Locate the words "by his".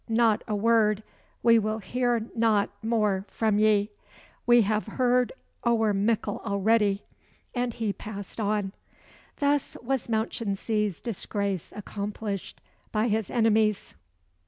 12.91-13.29